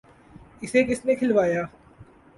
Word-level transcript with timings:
‘اسے 0.61 0.83
کس 0.83 1.05
نے 1.05 1.15
کھلوایا؟ 1.15 1.63